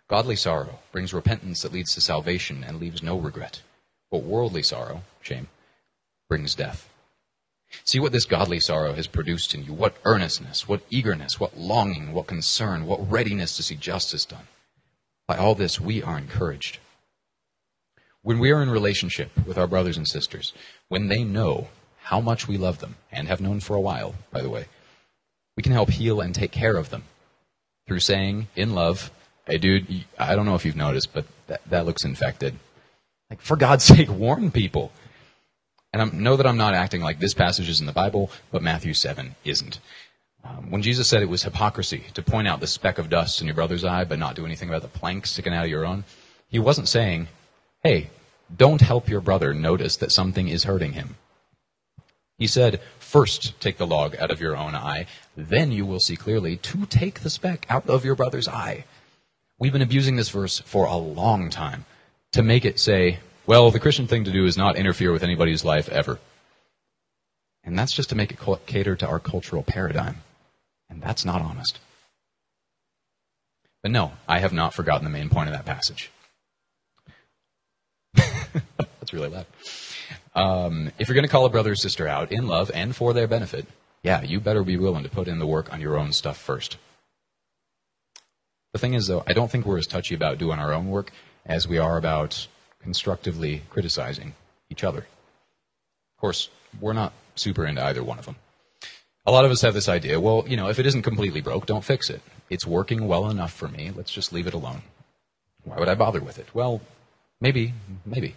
[0.08, 3.62] Godly sorrow brings repentance that leads to salvation and leaves no regret.
[4.10, 5.48] But worldly sorrow, shame,
[6.30, 6.88] brings death.
[7.84, 9.74] See what this godly sorrow has produced in you.
[9.74, 14.46] What earnestness, what eagerness, what longing, what concern, what readiness to see justice done.
[15.28, 16.78] By all this, we are encouraged.
[18.22, 20.52] When we are in relationship with our brothers and sisters,
[20.88, 21.68] when they know
[22.02, 24.66] how much we love them, and have known for a while, by the way,
[25.56, 27.04] we can help heal and take care of them
[27.86, 29.10] through saying, in love,
[29.46, 32.56] hey dude, I don't know if you've noticed, but that, that looks infected.
[33.28, 34.92] Like, for God's sake, warn people.
[35.92, 38.62] And I know that I'm not acting like this passage is in the Bible, but
[38.62, 39.80] Matthew 7 isn't.
[40.44, 43.46] Um, when Jesus said it was hypocrisy to point out the speck of dust in
[43.46, 46.04] your brother's eye, but not do anything about the plank sticking out of your own,
[46.48, 47.28] he wasn't saying,
[47.82, 48.10] hey,
[48.54, 51.16] don't help your brother notice that something is hurting him.
[52.38, 56.16] He said, first take the log out of your own eye, then you will see
[56.16, 58.84] clearly to take the speck out of your brother's eye.
[59.58, 61.84] We've been abusing this verse for a long time
[62.32, 65.64] to make it say, well, the Christian thing to do is not interfere with anybody's
[65.64, 66.18] life ever.
[67.64, 70.16] And that's just to make it cater to our cultural paradigm.
[70.88, 71.78] And that's not honest.
[73.82, 76.10] But no, I have not forgotten the main point of that passage.
[78.14, 79.46] that's really loud.
[80.34, 83.12] Um, if you're going to call a brother or sister out in love and for
[83.12, 83.66] their benefit,
[84.02, 86.76] yeah, you better be willing to put in the work on your own stuff first.
[88.72, 91.10] The thing is, though, I don't think we're as touchy about doing our own work
[91.44, 92.46] as we are about
[92.82, 94.34] constructively criticizing
[94.70, 95.00] each other.
[95.00, 96.48] Of course,
[96.80, 98.36] we're not super into either one of them.
[99.26, 101.66] A lot of us have this idea, well, you know, if it isn't completely broke,
[101.66, 102.22] don't fix it.
[102.48, 103.90] It's working well enough for me.
[103.94, 104.82] Let's just leave it alone.
[105.64, 106.48] Why would I bother with it?
[106.54, 106.80] Well,
[107.40, 107.74] maybe,
[108.06, 108.34] maybe.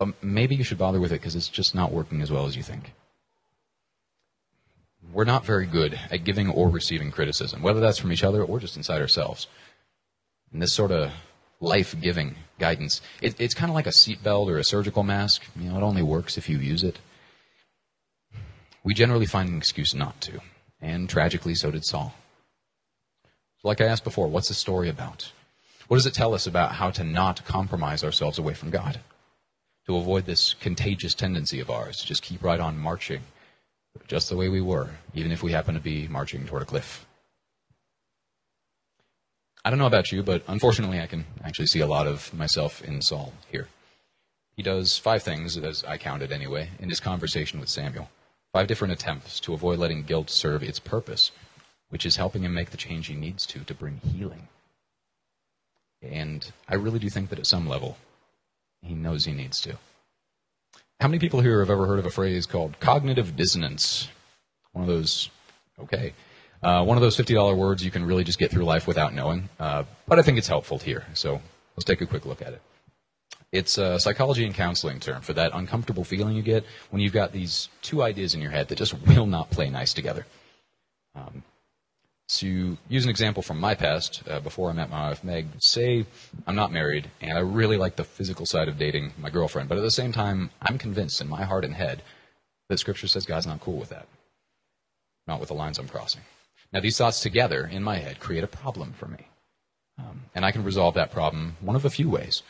[0.00, 2.56] Um, maybe you should bother with it because it's just not working as well as
[2.56, 2.92] you think.
[5.12, 8.58] We're not very good at giving or receiving criticism, whether that's from each other or
[8.58, 9.46] just inside ourselves.
[10.52, 11.12] And this sort of
[11.60, 15.44] life-giving guidance, it, it's kind of like a seatbelt or a surgical mask.
[15.56, 16.98] You know, it only works if you use it.
[18.84, 20.40] We generally find an excuse not to,
[20.80, 22.14] and tragically, so did Saul.
[23.64, 25.32] Like I asked before, what's the story about?
[25.88, 29.00] What does it tell us about how to not compromise ourselves away from God?
[29.86, 33.22] To avoid this contagious tendency of ours to just keep right on marching
[34.08, 37.05] just the way we were, even if we happen to be marching toward a cliff.
[39.66, 42.84] I don't know about you, but unfortunately, I can actually see a lot of myself
[42.84, 43.66] in Saul here.
[44.54, 48.08] He does five things, as I counted anyway, in his conversation with Samuel.
[48.52, 51.32] Five different attempts to avoid letting guilt serve its purpose,
[51.88, 54.46] which is helping him make the change he needs to to bring healing.
[56.00, 57.96] And I really do think that at some level,
[58.82, 59.78] he knows he needs to.
[61.00, 64.06] How many people here have ever heard of a phrase called cognitive dissonance?
[64.70, 65.28] One of those,
[65.80, 66.12] okay.
[66.62, 69.48] Uh, one of those $50 words you can really just get through life without knowing.
[69.60, 71.04] Uh, but I think it's helpful here.
[71.14, 71.40] So
[71.76, 72.62] let's take a quick look at it.
[73.52, 77.32] It's a psychology and counseling term for that uncomfortable feeling you get when you've got
[77.32, 80.26] these two ideas in your head that just will not play nice together.
[81.14, 81.42] Um,
[82.28, 86.06] to use an example from my past, uh, before I met my wife Meg, say
[86.46, 89.78] I'm not married and I really like the physical side of dating my girlfriend, but
[89.78, 92.02] at the same time, I'm convinced in my heart and head
[92.68, 94.08] that Scripture says God's not cool with that.
[95.28, 96.22] Not with the lines I'm crossing.
[96.76, 99.28] Now, these thoughts together in my head create a problem for me.
[99.98, 102.42] Um, and I can resolve that problem one of a few ways.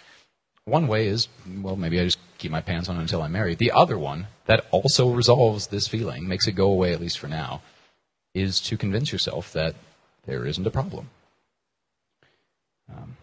[0.65, 1.29] One way is,
[1.63, 3.59] well, maybe I just keep my pants on until I'm married.
[3.59, 7.29] The other one, that also resolves this feeling, makes it go away at least for
[7.29, 7.63] now,
[8.35, 9.77] is to convince yourself that
[10.27, 11.09] there isn't a problem.
[12.93, 13.19] Um,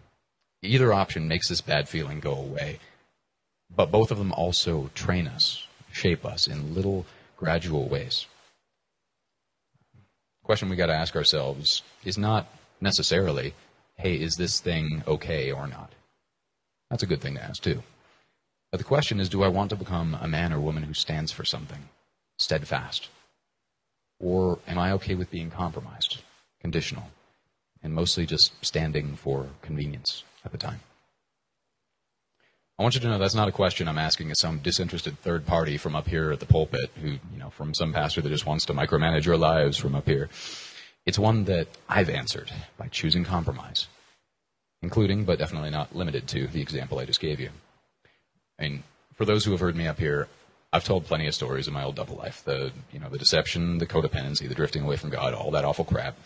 [0.62, 2.78] either option makes this bad feeling go away,
[3.76, 7.04] but both of them also train us, shape us in little
[7.36, 8.24] gradual ways.
[10.44, 12.46] Question we got to ask ourselves is not
[12.78, 13.54] necessarily,
[13.96, 15.90] hey, is this thing okay or not?
[16.90, 17.82] That's a good thing to ask too.
[18.70, 21.32] But the question is, do I want to become a man or woman who stands
[21.32, 21.88] for something,
[22.36, 23.08] steadfast,
[24.20, 26.22] or am I okay with being compromised,
[26.60, 27.04] conditional,
[27.82, 30.80] and mostly just standing for convenience at the time?
[32.78, 35.46] I want you to know that's not a question I'm asking as some disinterested third
[35.46, 38.46] party from up here at the pulpit who, you know, from some pastor that just
[38.46, 40.28] wants to micromanage your lives from up here.
[41.06, 43.86] It's one that I've answered by choosing compromise,
[44.82, 47.50] including, but definitely not limited to, the example I just gave you.
[48.58, 48.82] I mean,
[49.14, 50.26] for those who have heard me up here,
[50.72, 52.42] I've told plenty of stories in my old double life.
[52.44, 55.84] The you know the deception, the codependency, the drifting away from God, all that awful
[55.84, 56.16] crap.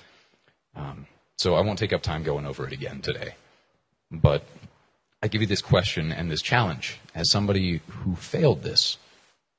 [0.74, 1.06] Um,
[1.36, 3.34] so I won't take up time going over it again today.
[4.10, 4.44] But
[5.20, 8.98] I give you this question and this challenge as somebody who failed this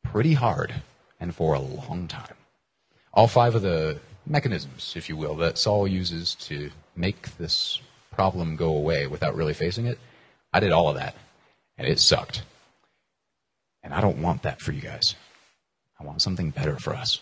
[0.04, 0.74] pretty hard
[1.20, 2.36] and for a long time.
[3.14, 8.56] All five of the mechanisms, if you will, that Saul uses to make this problem
[8.56, 10.00] go away without really facing it,
[10.54, 11.16] I did all of that,
[11.78, 12.44] and it sucked.
[13.84, 15.16] And I don't want that for you guys.
[16.00, 17.22] I want something better for us.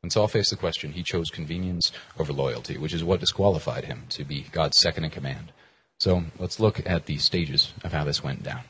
[0.00, 4.04] When Saul faced the question, he chose convenience over loyalty, which is what disqualified him
[4.10, 5.52] to be God's second in command.
[5.98, 8.60] So let's look at the stages of how this went down.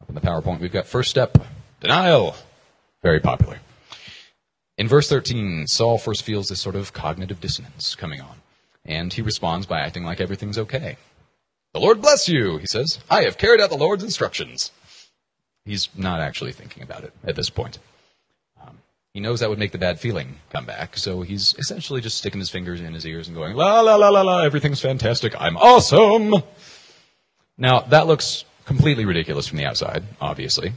[0.00, 1.36] Up in the PowerPoint, we've got first step,
[1.80, 2.36] denial.
[3.02, 3.58] Very popular.
[4.76, 8.36] In verse 13, Saul first feels this sort of cognitive dissonance coming on,
[8.84, 10.96] and he responds by acting like everything's okay.
[11.74, 13.00] The Lord bless you, he says.
[13.10, 14.70] I have carried out the Lord's instructions.
[15.64, 17.78] He's not actually thinking about it at this point.
[19.14, 22.40] He knows that would make the bad feeling come back, so he's essentially just sticking
[22.40, 25.56] his fingers in his ears and going, la la la la la, everything's fantastic, I'm
[25.56, 26.34] awesome!
[27.56, 30.72] Now, that looks completely ridiculous from the outside, obviously,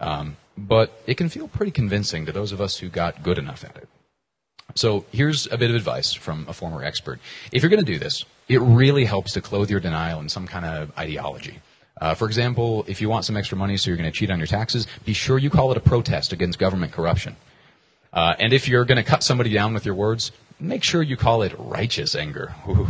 [0.00, 3.64] um, but it can feel pretty convincing to those of us who got good enough
[3.64, 3.88] at it.
[4.74, 7.20] So here's a bit of advice from a former expert.
[7.52, 10.46] If you're going to do this, it really helps to clothe your denial in some
[10.46, 11.60] kind of ideology.
[12.00, 14.38] Uh, for example, if you want some extra money so you're going to cheat on
[14.38, 17.34] your taxes, be sure you call it a protest against government corruption.
[18.18, 21.16] Uh, and if you're going to cut somebody down with your words, make sure you
[21.16, 22.52] call it righteous anger.
[22.68, 22.88] Ooh.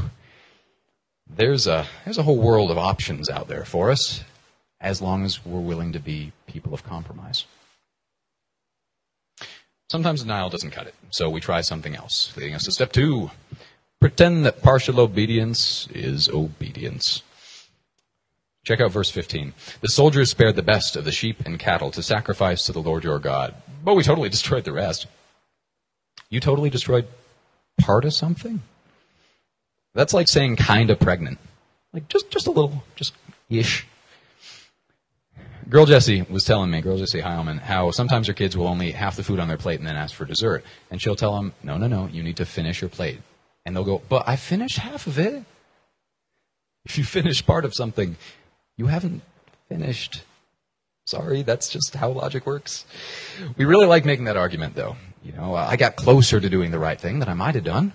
[1.28, 4.24] There's a, there's a whole world of options out there for us,
[4.80, 7.44] as long as we're willing to be people of compromise.
[9.90, 13.30] Sometimes denial doesn't cut it, so we try something else, leading us to step two.
[14.00, 17.22] Pretend that partial obedience is obedience.
[18.64, 19.52] Check out verse 15.
[19.82, 23.04] The soldiers spared the best of the sheep and cattle to sacrifice to the Lord
[23.04, 25.06] your God, but we totally destroyed the rest.
[26.30, 27.06] You totally destroyed
[27.80, 28.62] part of something?
[29.94, 31.38] That's like saying kind of pregnant.
[31.92, 33.14] Like just, just a little, just
[33.48, 33.86] ish.
[35.68, 38.94] Girl Jessie was telling me, Girl Jessie Heilman, how sometimes her kids will only eat
[38.94, 40.64] half the food on their plate and then ask for dessert.
[40.90, 43.20] And she'll tell them, no, no, no, you need to finish your plate.
[43.66, 45.44] And they'll go, but I finished half of it.
[46.86, 48.16] If you finish part of something,
[48.78, 49.22] you haven't
[49.68, 50.22] finished.
[51.06, 52.86] Sorry, that's just how logic works.
[53.58, 54.96] We really like making that argument, though.
[55.28, 57.64] You know, uh, I got closer to doing the right thing than I might have
[57.64, 57.92] done.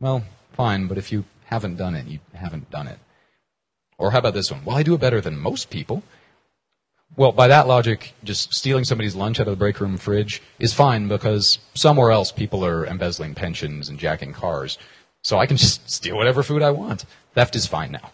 [0.00, 2.98] Well, fine, but if you haven't done it, you haven't done it.
[3.98, 4.64] Or how about this one?
[4.64, 6.02] Well, I do it better than most people.
[7.16, 10.74] Well, by that logic, just stealing somebody's lunch out of the break room fridge is
[10.74, 14.76] fine because somewhere else people are embezzling pensions and jacking cars.
[15.22, 17.04] So I can just steal whatever food I want.
[17.34, 18.10] Theft is fine now.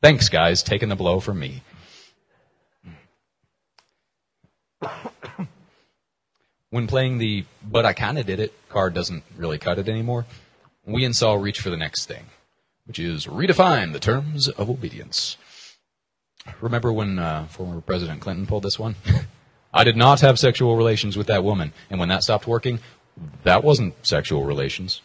[0.00, 1.62] Thanks, guys, taking the blow for me.
[6.74, 10.26] When playing the but I kinda did it card doesn't really cut it anymore,
[10.84, 12.24] we and Saul reach for the next thing,
[12.84, 15.36] which is redefine the terms of obedience.
[16.60, 18.96] Remember when uh, former President Clinton pulled this one?
[19.72, 22.80] I did not have sexual relations with that woman, and when that stopped working,
[23.44, 25.00] that wasn't sexual relations.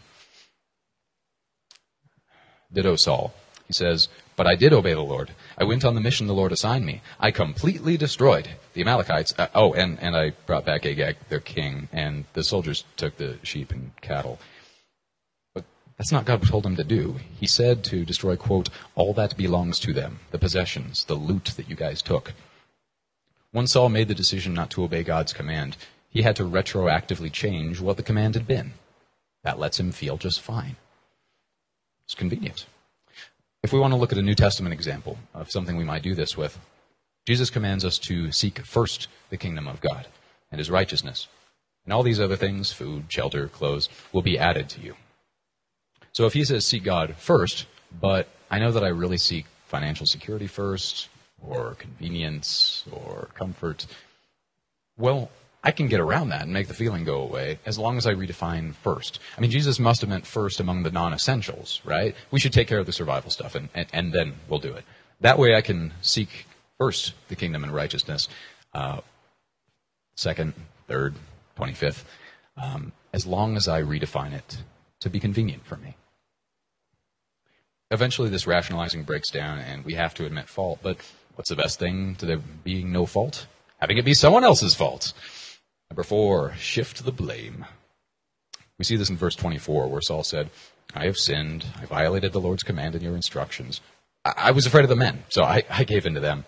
[2.74, 3.32] Ditto Saul.
[3.68, 5.32] He says, But I did obey the Lord.
[5.58, 7.02] I went on the mission the Lord assigned me.
[7.20, 9.34] I completely destroyed the Amalekites.
[9.38, 13.38] Uh, oh, and, and I brought back Agag, their king, and the soldiers took the
[13.44, 14.40] sheep and cattle.
[15.54, 15.66] But
[15.98, 17.20] that's not God told him to do.
[17.38, 21.70] He said to destroy, quote, all that belongs to them, the possessions, the loot that
[21.70, 22.32] you guys took.
[23.52, 25.76] Once Saul made the decision not to obey God's command,
[26.10, 28.72] he had to retroactively change what the command had been.
[29.44, 30.78] That lets him feel just fine.
[32.06, 32.66] It's convenient.
[33.62, 36.16] If we want to look at a New Testament example of something we might do
[36.16, 36.58] this with,
[37.28, 40.08] Jesus commands us to seek first the kingdom of God
[40.50, 41.28] and his righteousness.
[41.84, 44.96] And all these other things, food, shelter, clothes, will be added to you.
[46.14, 47.66] So if he says seek God first,
[48.00, 51.10] but I know that I really seek financial security first,
[51.46, 53.86] or convenience, or comfort,
[54.98, 55.30] well,
[55.64, 58.14] I can get around that and make the feeling go away as long as I
[58.14, 59.20] redefine first.
[59.38, 62.16] I mean, Jesus must have meant first among the non essentials, right?
[62.32, 64.86] We should take care of the survival stuff and, and, and, then we'll do it.
[65.20, 66.46] That way I can seek
[66.78, 68.30] first the kingdom and righteousness,
[68.74, 69.02] uh,
[70.16, 70.54] second,
[70.88, 71.16] third,
[71.58, 72.06] 25th,
[72.56, 74.64] um, as long as I redefine it
[75.02, 75.96] to be convenient for me.
[77.92, 80.80] Eventually, this rationalizing breaks down, and we have to admit fault.
[80.84, 80.98] But
[81.36, 83.48] what's the best thing to there being no fault?
[83.80, 85.14] Having it be someone else's fault.
[85.90, 87.66] Number four, shift the blame.
[88.78, 90.50] We see this in verse 24, where Saul said,
[90.96, 91.66] I have sinned.
[91.80, 93.82] I violated the Lord's command and your instructions.
[94.24, 96.46] I, I was afraid of the men, so I, I gave in to them.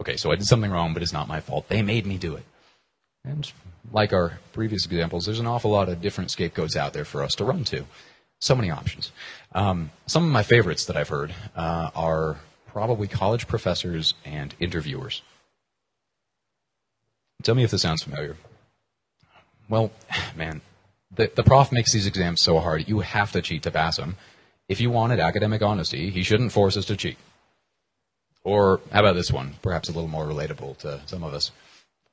[0.00, 1.68] Okay, so I did something wrong, but it's not my fault.
[1.68, 2.44] They made me do it.
[3.24, 3.50] And
[3.92, 7.34] like our previous examples, there's an awful lot of different scapegoats out there for us
[7.36, 7.84] to run to.
[8.40, 9.12] So many options.
[9.54, 12.36] Um, some of my favorites that I've heard uh, are
[12.66, 15.22] probably college professors and interviewers.
[17.42, 18.36] Tell me if this sounds familiar.
[19.68, 19.90] Well,
[20.36, 20.60] man,
[21.14, 24.16] the, the prof makes these exams so hard, you have to cheat to pass them.
[24.68, 27.18] If you wanted academic honesty, he shouldn't force us to cheat.
[28.42, 29.54] Or how about this one?
[29.62, 31.50] Perhaps a little more relatable to some of us.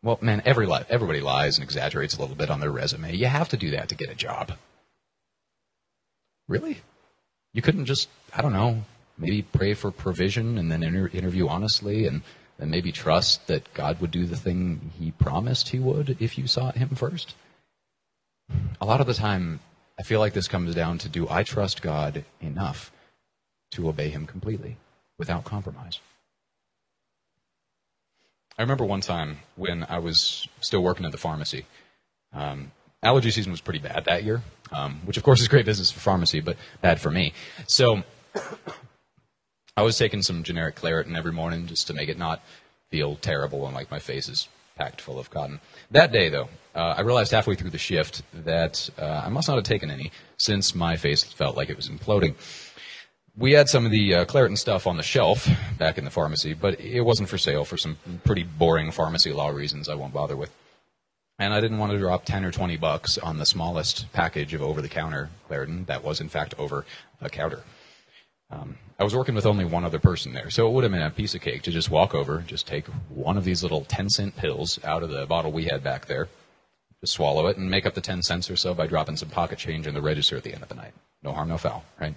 [0.01, 3.15] Well, man, every li- everybody lies and exaggerates a little bit on their resume.
[3.15, 4.53] You have to do that to get a job.
[6.47, 6.81] Really?
[7.53, 8.83] You couldn't just, I don't know,
[9.17, 12.21] maybe pray for provision and then inter- interview honestly and
[12.57, 16.47] then maybe trust that God would do the thing he promised he would if you
[16.47, 17.35] sought him first?
[18.79, 19.59] A lot of the time,
[19.99, 22.91] I feel like this comes down to do I trust God enough
[23.71, 24.77] to obey him completely
[25.17, 25.99] without compromise?
[28.57, 31.65] I remember one time when I was still working at the pharmacy.
[32.33, 35.91] Um, allergy season was pretty bad that year, um, which of course is great business
[35.91, 37.33] for pharmacy, but bad for me.
[37.67, 38.03] So
[39.75, 42.41] I was taking some generic Claritin every morning just to make it not
[42.89, 45.59] feel terrible and like my face is packed full of cotton.
[45.91, 49.55] That day, though, uh, I realized halfway through the shift that uh, I must not
[49.55, 52.35] have taken any since my face felt like it was imploding
[53.35, 55.47] we had some of the uh, Claritin stuff on the shelf
[55.79, 59.49] back in the pharmacy, but it wasn't for sale for some pretty boring pharmacy law
[59.49, 60.51] reasons I won't bother with.
[61.39, 64.61] And I didn't want to drop 10 or 20 bucks on the smallest package of
[64.61, 66.85] over the counter Claritin that was, in fact, over
[67.19, 67.63] the counter.
[68.53, 71.01] Um, I was working with only one other person there, so it would have been
[71.01, 74.09] a piece of cake to just walk over, just take one of these little 10
[74.09, 76.29] cent pills out of the bottle we had back there,
[77.01, 79.57] just swallow it, and make up the 10 cents or so by dropping some pocket
[79.57, 80.93] change in the register at the end of the night.
[81.23, 82.15] No harm, no foul, right?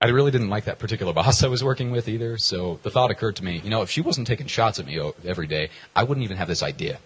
[0.00, 2.36] I really didn't like that particular boss I was working with either.
[2.36, 5.00] So the thought occurred to me, you know, if she wasn't taking shots at me
[5.24, 6.98] every day, I wouldn't even have this idea.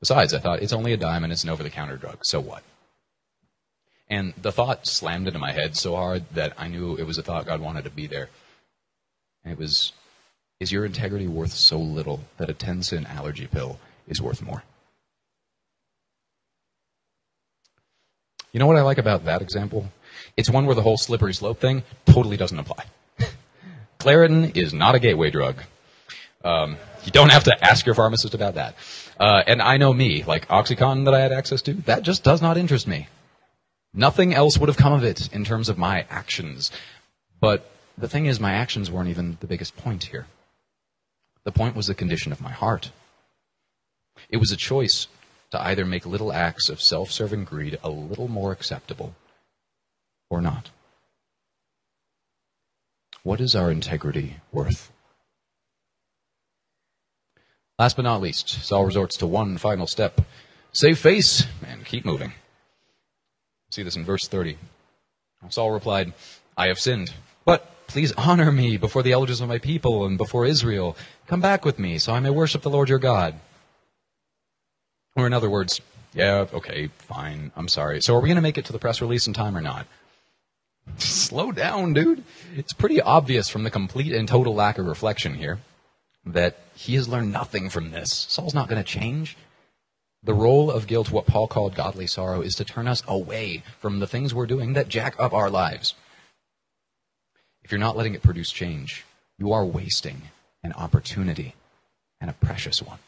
[0.00, 2.18] Besides, I thought it's only a dime and it's an over-the-counter drug.
[2.22, 2.62] So what?
[4.10, 7.22] And the thought slammed into my head so hard that I knew it was a
[7.22, 8.30] thought God wanted to be there.
[9.44, 9.92] And it was,
[10.60, 14.62] is your integrity worth so little that a 10 cent allergy pill is worth more?
[18.52, 19.92] You know what I like about that example?
[20.36, 22.86] It's one where the whole slippery slope thing totally doesn't apply.
[23.98, 25.62] Claritin is not a gateway drug.
[26.42, 28.74] Um, you don't have to ask your pharmacist about that.
[29.20, 32.40] Uh, and I know me, like OxyContin that I had access to, that just does
[32.40, 33.08] not interest me.
[33.94, 36.70] Nothing else would have come of it in terms of my actions.
[37.40, 40.26] But the thing is, my actions weren't even the biggest point here.
[41.44, 42.90] The point was the condition of my heart.
[44.28, 45.06] It was a choice
[45.50, 49.14] to either make little acts of self serving greed a little more acceptable
[50.28, 50.70] or not.
[53.22, 54.92] What is our integrity worth?
[57.78, 60.20] Last but not least, Saul resorts to one final step
[60.72, 62.32] save face and keep moving.
[63.70, 64.56] See this in verse 30.
[65.50, 66.12] Saul replied,
[66.56, 67.12] I have sinned,
[67.44, 70.96] but please honor me before the elders of my people and before Israel.
[71.26, 73.34] Come back with me so I may worship the Lord your God.
[75.16, 75.80] Or in other words,
[76.14, 78.00] yeah, okay, fine, I'm sorry.
[78.00, 79.86] So are we going to make it to the press release in time or not?
[80.96, 82.24] Slow down, dude.
[82.56, 85.58] It's pretty obvious from the complete and total lack of reflection here
[86.24, 88.26] that he has learned nothing from this.
[88.28, 89.36] Saul's not going to change.
[90.28, 93.98] The role of guilt, what Paul called godly sorrow, is to turn us away from
[93.98, 95.94] the things we're doing that jack up our lives.
[97.62, 99.06] If you're not letting it produce change,
[99.38, 100.20] you are wasting
[100.62, 101.54] an opportunity
[102.20, 102.98] and a precious one.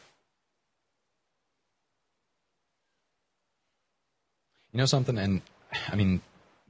[4.72, 5.18] You know something?
[5.18, 5.42] And
[5.88, 6.22] I mean,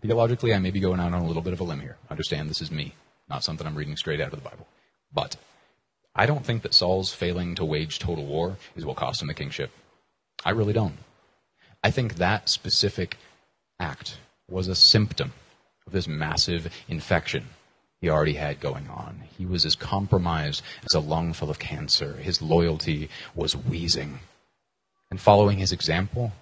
[0.03, 1.97] theologically, I may be going out on a little bit of a limb here.
[2.11, 2.95] Understand this is me,
[3.29, 4.67] not something I'm reading straight out of the Bible.
[5.15, 5.37] But
[6.13, 9.35] I don't think that Saul's failing to wage total war is what cost him the
[9.35, 9.71] kingship.
[10.45, 10.97] I really don't.
[11.83, 13.17] I think that specific
[13.79, 14.19] act
[14.49, 15.33] was a symptom
[15.87, 17.47] of this massive infection
[18.01, 19.23] he already had going on.
[19.37, 22.15] He was as compromised as a lung full of cancer.
[22.15, 24.21] His loyalty was wheezing.
[25.11, 26.33] And following his example,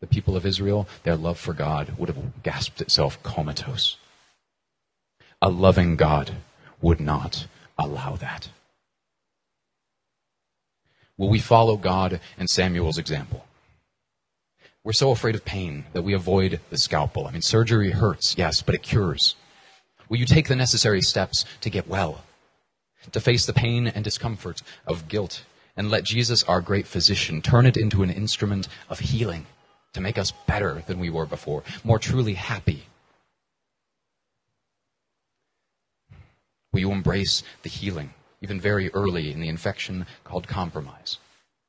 [0.00, 3.96] the people of Israel, their love for God would have gasped itself comatose.
[5.40, 6.32] A loving God
[6.82, 7.46] would not
[7.78, 8.50] allow that.
[11.18, 13.46] Will we follow God and Samuel's example?
[14.84, 17.26] We're so afraid of pain that we avoid the scalpel.
[17.26, 19.34] I mean, surgery hurts, yes, but it cures.
[20.08, 22.22] Will you take the necessary steps to get well?
[23.10, 25.42] To face the pain and discomfort of guilt
[25.76, 29.46] and let Jesus, our great physician, turn it into an instrument of healing
[29.92, 32.84] to make us better than we were before, more truly happy?
[36.72, 38.12] Will you embrace the healing,
[38.46, 41.18] even very early in the infection called compromise,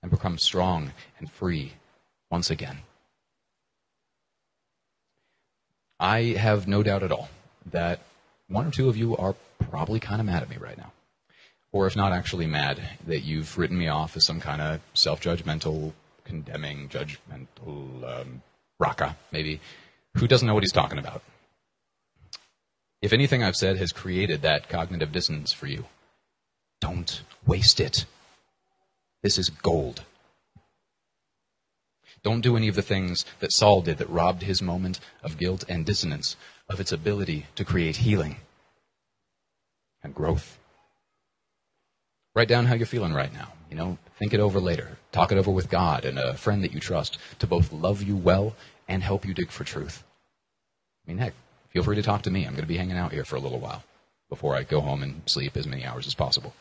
[0.03, 1.73] and become strong and free
[2.29, 2.77] once again?
[5.99, 7.29] I have no doubt at all
[7.71, 8.01] that
[8.47, 9.33] one or two of you are
[9.71, 10.91] probably kind of mad at me right now.
[11.71, 15.19] Or if not actually mad, that you've written me off as some kind of self
[15.19, 15.93] judgmental
[16.25, 18.43] condemning, judgmental um,
[18.79, 19.59] raca, maybe,
[20.17, 21.23] who doesn't know what he's talking about.
[23.01, 25.85] If anything I've said has created that cognitive dissonance for you,
[26.79, 28.05] don't waste it.
[29.23, 30.03] This is gold.
[32.23, 35.63] Don't do any of the things that Saul did that robbed his moment of guilt
[35.69, 36.35] and dissonance
[36.69, 38.37] of its ability to create healing
[40.03, 40.57] and growth.
[42.35, 43.53] Write down how you're feeling right now.
[43.69, 44.97] You know, think it over later.
[45.11, 48.15] Talk it over with God and a friend that you trust to both love you
[48.15, 48.55] well
[48.87, 50.03] and help you dig for truth.
[51.05, 51.33] I mean, heck,
[51.69, 52.45] feel free to talk to me.
[52.45, 53.83] I'm going to be hanging out here for a little while
[54.29, 56.53] before I go home and sleep as many hours as possible.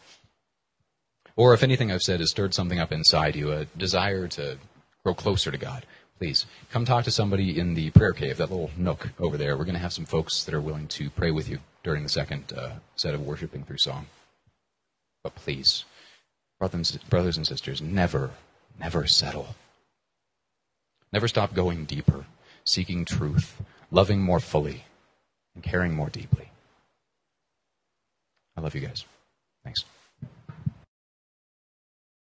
[1.37, 4.59] Or if anything I've said has stirred something up inside you, a desire to
[5.05, 5.85] grow closer to God,
[6.19, 9.57] please come talk to somebody in the prayer cave, that little nook over there.
[9.57, 12.09] We're going to have some folks that are willing to pray with you during the
[12.09, 14.07] second uh, set of worshiping through song.
[15.23, 15.85] But please,
[16.59, 18.31] brothers, brothers and sisters, never,
[18.81, 19.55] never settle.
[21.13, 22.25] Never stop going deeper,
[22.65, 23.61] seeking truth,
[23.91, 24.85] loving more fully,
[25.55, 26.51] and caring more deeply.
[28.57, 29.05] I love you guys.
[29.65, 29.85] Thanks.